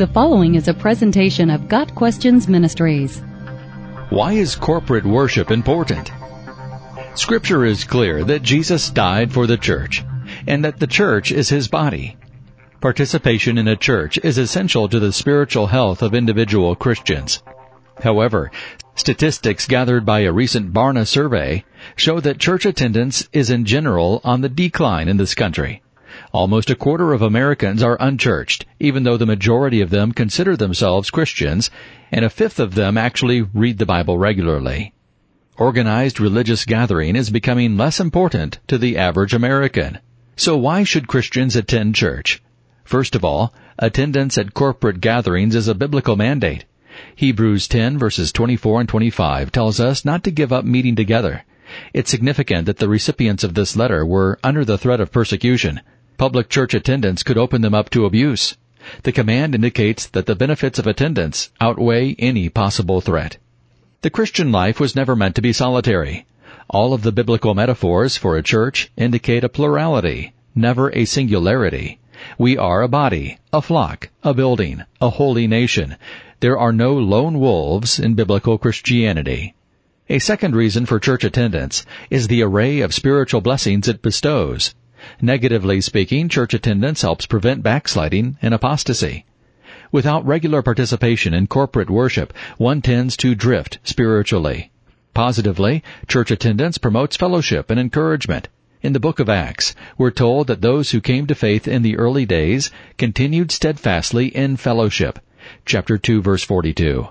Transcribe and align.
The 0.00 0.06
following 0.06 0.54
is 0.54 0.66
a 0.66 0.72
presentation 0.72 1.50
of 1.50 1.68
Got 1.68 1.94
Questions 1.94 2.48
Ministries. 2.48 3.20
Why 4.08 4.32
is 4.32 4.56
corporate 4.56 5.04
worship 5.04 5.50
important? 5.50 6.10
Scripture 7.16 7.66
is 7.66 7.84
clear 7.84 8.24
that 8.24 8.42
Jesus 8.42 8.88
died 8.88 9.30
for 9.30 9.46
the 9.46 9.58
church 9.58 10.02
and 10.46 10.64
that 10.64 10.78
the 10.78 10.86
church 10.86 11.32
is 11.32 11.50
his 11.50 11.68
body. 11.68 12.16
Participation 12.80 13.58
in 13.58 13.68
a 13.68 13.76
church 13.76 14.18
is 14.24 14.38
essential 14.38 14.88
to 14.88 14.98
the 14.98 15.12
spiritual 15.12 15.66
health 15.66 16.00
of 16.00 16.14
individual 16.14 16.74
Christians. 16.74 17.42
However, 18.02 18.50
statistics 18.94 19.66
gathered 19.66 20.06
by 20.06 20.20
a 20.20 20.32
recent 20.32 20.72
Barna 20.72 21.06
survey 21.06 21.62
show 21.96 22.20
that 22.20 22.38
church 22.38 22.64
attendance 22.64 23.28
is 23.34 23.50
in 23.50 23.66
general 23.66 24.22
on 24.24 24.40
the 24.40 24.48
decline 24.48 25.08
in 25.08 25.18
this 25.18 25.34
country. 25.34 25.82
Almost 26.32 26.70
a 26.70 26.74
quarter 26.74 27.12
of 27.12 27.22
Americans 27.22 27.82
are 27.82 27.96
unchurched, 28.00 28.64
even 28.78 29.02
though 29.02 29.16
the 29.16 29.26
majority 29.26 29.80
of 29.80 29.90
them 29.90 30.12
consider 30.12 30.56
themselves 30.56 31.10
Christians, 31.10 31.70
and 32.12 32.24
a 32.24 32.30
fifth 32.30 32.60
of 32.60 32.74
them 32.74 32.96
actually 32.96 33.42
read 33.42 33.78
the 33.78 33.86
Bible 33.86 34.18
regularly. 34.18 34.92
Organized 35.56 36.20
religious 36.20 36.64
gathering 36.64 37.16
is 37.16 37.30
becoming 37.30 37.76
less 37.76 38.00
important 38.00 38.60
to 38.68 38.78
the 38.78 38.96
average 38.96 39.34
American. 39.34 39.98
So 40.36 40.56
why 40.56 40.84
should 40.84 41.08
Christians 41.08 41.54
attend 41.56 41.94
church? 41.94 42.42
First 42.84 43.14
of 43.14 43.24
all, 43.24 43.52
attendance 43.78 44.38
at 44.38 44.54
corporate 44.54 45.00
gatherings 45.00 45.54
is 45.54 45.68
a 45.68 45.74
biblical 45.74 46.16
mandate. 46.16 46.64
Hebrews 47.14 47.68
10 47.68 47.98
verses 47.98 48.32
24 48.32 48.80
and 48.80 48.88
25 48.88 49.52
tells 49.52 49.80
us 49.80 50.04
not 50.04 50.24
to 50.24 50.30
give 50.30 50.52
up 50.52 50.64
meeting 50.64 50.96
together. 50.96 51.44
It's 51.92 52.10
significant 52.10 52.66
that 52.66 52.78
the 52.78 52.88
recipients 52.88 53.44
of 53.44 53.54
this 53.54 53.76
letter 53.76 54.04
were 54.04 54.38
under 54.42 54.64
the 54.64 54.78
threat 54.78 55.00
of 55.00 55.12
persecution. 55.12 55.80
Public 56.20 56.50
church 56.50 56.74
attendance 56.74 57.22
could 57.22 57.38
open 57.38 57.62
them 57.62 57.72
up 57.72 57.88
to 57.88 58.04
abuse. 58.04 58.58
The 59.04 59.10
command 59.10 59.54
indicates 59.54 60.04
that 60.08 60.26
the 60.26 60.34
benefits 60.34 60.78
of 60.78 60.86
attendance 60.86 61.48
outweigh 61.62 62.14
any 62.18 62.50
possible 62.50 63.00
threat. 63.00 63.38
The 64.02 64.10
Christian 64.10 64.52
life 64.52 64.78
was 64.78 64.94
never 64.94 65.16
meant 65.16 65.34
to 65.36 65.40
be 65.40 65.54
solitary. 65.54 66.26
All 66.68 66.92
of 66.92 67.04
the 67.04 67.10
biblical 67.10 67.54
metaphors 67.54 68.18
for 68.18 68.36
a 68.36 68.42
church 68.42 68.90
indicate 68.98 69.44
a 69.44 69.48
plurality, 69.48 70.34
never 70.54 70.94
a 70.94 71.06
singularity. 71.06 72.00
We 72.36 72.58
are 72.58 72.82
a 72.82 72.86
body, 72.88 73.38
a 73.50 73.62
flock, 73.62 74.10
a 74.22 74.34
building, 74.34 74.84
a 75.00 75.08
holy 75.08 75.46
nation. 75.46 75.96
There 76.40 76.58
are 76.58 76.74
no 76.74 76.92
lone 76.98 77.40
wolves 77.40 77.98
in 77.98 78.12
biblical 78.12 78.58
Christianity. 78.58 79.54
A 80.10 80.18
second 80.18 80.54
reason 80.54 80.84
for 80.84 81.00
church 81.00 81.24
attendance 81.24 81.86
is 82.10 82.28
the 82.28 82.42
array 82.42 82.80
of 82.80 82.92
spiritual 82.92 83.40
blessings 83.40 83.88
it 83.88 84.02
bestows. 84.02 84.74
Negatively 85.20 85.80
speaking, 85.80 86.28
church 86.28 86.54
attendance 86.54 87.02
helps 87.02 87.26
prevent 87.26 87.62
backsliding 87.62 88.36
and 88.42 88.52
apostasy. 88.54 89.24
Without 89.92 90.26
regular 90.26 90.62
participation 90.62 91.34
in 91.34 91.46
corporate 91.46 91.90
worship, 91.90 92.32
one 92.58 92.80
tends 92.80 93.16
to 93.16 93.34
drift 93.34 93.78
spiritually. 93.82 94.70
Positively, 95.14 95.82
church 96.06 96.30
attendance 96.30 96.78
promotes 96.78 97.16
fellowship 97.16 97.70
and 97.70 97.80
encouragement. 97.80 98.48
In 98.82 98.92
the 98.92 99.00
book 99.00 99.18
of 99.18 99.28
Acts, 99.28 99.74
we're 99.98 100.10
told 100.10 100.46
that 100.46 100.62
those 100.62 100.92
who 100.92 101.00
came 101.00 101.26
to 101.26 101.34
faith 101.34 101.68
in 101.68 101.82
the 101.82 101.96
early 101.96 102.24
days 102.24 102.70
continued 102.96 103.50
steadfastly 103.50 104.28
in 104.28 104.56
fellowship. 104.56 105.18
Chapter 105.66 105.98
2 105.98 106.22
verse 106.22 106.44
42. 106.44 107.08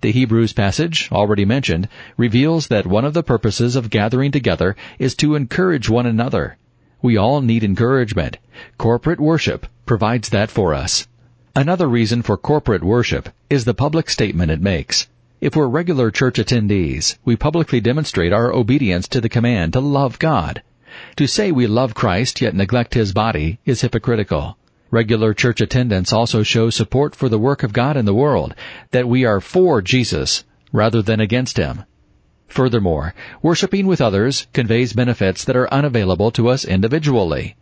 The 0.00 0.10
Hebrews 0.10 0.52
passage, 0.52 1.08
already 1.12 1.44
mentioned, 1.44 1.88
reveals 2.16 2.66
that 2.66 2.86
one 2.86 3.04
of 3.04 3.14
the 3.14 3.22
purposes 3.22 3.76
of 3.76 3.90
gathering 3.90 4.32
together 4.32 4.74
is 4.98 5.14
to 5.16 5.34
encourage 5.34 5.88
one 5.88 6.06
another. 6.06 6.56
We 7.04 7.18
all 7.18 7.42
need 7.42 7.62
encouragement. 7.64 8.38
Corporate 8.78 9.20
worship 9.20 9.66
provides 9.84 10.30
that 10.30 10.50
for 10.50 10.72
us. 10.72 11.06
Another 11.54 11.86
reason 11.86 12.22
for 12.22 12.38
corporate 12.38 12.82
worship 12.82 13.28
is 13.50 13.66
the 13.66 13.74
public 13.74 14.08
statement 14.08 14.50
it 14.50 14.62
makes. 14.62 15.06
If 15.38 15.54
we're 15.54 15.66
regular 15.66 16.10
church 16.10 16.38
attendees, 16.38 17.18
we 17.22 17.36
publicly 17.36 17.82
demonstrate 17.82 18.32
our 18.32 18.50
obedience 18.50 19.06
to 19.08 19.20
the 19.20 19.28
command 19.28 19.74
to 19.74 19.80
love 19.80 20.18
God. 20.18 20.62
To 21.16 21.26
say 21.26 21.52
we 21.52 21.66
love 21.66 21.94
Christ 21.94 22.40
yet 22.40 22.54
neglect 22.54 22.94
His 22.94 23.12
body 23.12 23.58
is 23.66 23.82
hypocritical. 23.82 24.56
Regular 24.90 25.34
church 25.34 25.60
attendance 25.60 26.10
also 26.10 26.42
shows 26.42 26.74
support 26.74 27.14
for 27.14 27.28
the 27.28 27.38
work 27.38 27.62
of 27.62 27.74
God 27.74 27.98
in 27.98 28.06
the 28.06 28.14
world, 28.14 28.54
that 28.92 29.06
we 29.06 29.26
are 29.26 29.42
for 29.42 29.82
Jesus 29.82 30.44
rather 30.72 31.02
than 31.02 31.20
against 31.20 31.58
Him. 31.58 31.84
Furthermore, 32.54 33.14
worshiping 33.42 33.84
with 33.84 34.00
others 34.00 34.46
conveys 34.52 34.92
benefits 34.92 35.42
that 35.44 35.56
are 35.56 35.74
unavailable 35.74 36.30
to 36.30 36.48
us 36.48 36.64
individually. 36.64 37.56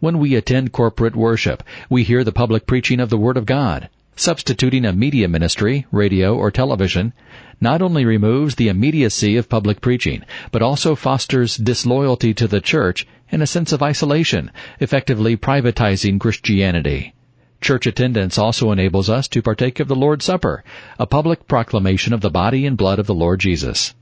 When 0.00 0.18
we 0.18 0.34
attend 0.34 0.70
corporate 0.70 1.16
worship, 1.16 1.62
we 1.88 2.02
hear 2.02 2.22
the 2.22 2.30
public 2.30 2.66
preaching 2.66 3.00
of 3.00 3.08
the 3.08 3.16
Word 3.16 3.38
of 3.38 3.46
God. 3.46 3.88
Substituting 4.16 4.84
a 4.84 4.92
media 4.92 5.28
ministry, 5.28 5.86
radio 5.90 6.36
or 6.36 6.50
television, 6.50 7.14
not 7.58 7.80
only 7.80 8.04
removes 8.04 8.56
the 8.56 8.68
immediacy 8.68 9.38
of 9.38 9.48
public 9.48 9.80
preaching, 9.80 10.20
but 10.52 10.60
also 10.60 10.94
fosters 10.94 11.56
disloyalty 11.56 12.34
to 12.34 12.46
the 12.46 12.60
church 12.60 13.06
and 13.32 13.40
a 13.40 13.46
sense 13.46 13.72
of 13.72 13.82
isolation, 13.82 14.50
effectively 14.78 15.38
privatizing 15.38 16.20
Christianity. 16.20 17.14
Church 17.62 17.86
attendance 17.86 18.36
also 18.36 18.72
enables 18.72 19.08
us 19.08 19.26
to 19.28 19.40
partake 19.40 19.80
of 19.80 19.88
the 19.88 19.96
Lord's 19.96 20.26
Supper, 20.26 20.62
a 20.98 21.06
public 21.06 21.48
proclamation 21.48 22.12
of 22.12 22.20
the 22.20 22.28
body 22.28 22.66
and 22.66 22.76
blood 22.76 22.98
of 22.98 23.06
the 23.06 23.14
Lord 23.14 23.40
Jesus. 23.40 23.94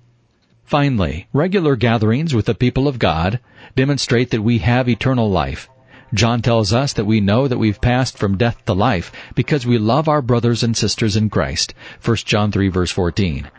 Finally, 0.72 1.26
regular 1.34 1.76
gatherings 1.76 2.34
with 2.34 2.46
the 2.46 2.54
people 2.54 2.88
of 2.88 2.98
God 2.98 3.40
demonstrate 3.76 4.30
that 4.30 4.40
we 4.40 4.56
have 4.56 4.88
eternal 4.88 5.30
life. 5.30 5.68
John 6.14 6.40
tells 6.40 6.72
us 6.72 6.94
that 6.94 7.04
we 7.04 7.20
know 7.20 7.46
that 7.46 7.58
we've 7.58 7.78
passed 7.78 8.16
from 8.16 8.38
death 8.38 8.64
to 8.64 8.72
life 8.72 9.12
because 9.34 9.66
we 9.66 9.76
love 9.76 10.08
our 10.08 10.22
brothers 10.22 10.62
and 10.62 10.74
sisters 10.74 11.14
in 11.14 11.28
Christ. 11.28 11.74
1 12.02 12.16
John 12.24 12.50
3 12.50 12.68
verse 12.68 12.90
14. 12.90 13.50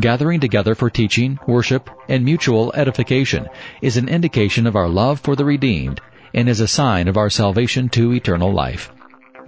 Gathering 0.00 0.40
together 0.40 0.74
for 0.74 0.90
teaching, 0.90 1.38
worship, 1.46 1.88
and 2.08 2.24
mutual 2.24 2.72
edification 2.74 3.46
is 3.80 3.96
an 3.96 4.08
indication 4.08 4.66
of 4.66 4.74
our 4.74 4.88
love 4.88 5.20
for 5.20 5.36
the 5.36 5.44
redeemed 5.44 6.00
and 6.34 6.48
is 6.48 6.58
a 6.58 6.66
sign 6.66 7.06
of 7.06 7.16
our 7.16 7.30
salvation 7.30 7.88
to 7.90 8.12
eternal 8.12 8.52
life. 8.52 8.90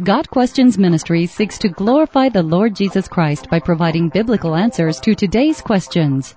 Got 0.04 0.30
Questions 0.30 0.78
Ministry 0.78 1.26
seeks 1.26 1.58
to 1.58 1.68
glorify 1.68 2.28
the 2.28 2.44
Lord 2.44 2.76
Jesus 2.76 3.08
Christ 3.08 3.50
by 3.50 3.58
providing 3.58 4.08
biblical 4.08 4.54
answers 4.54 5.00
to 5.00 5.16
today's 5.16 5.60
questions 5.60 6.36